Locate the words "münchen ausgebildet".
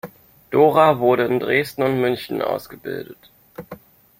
2.01-3.29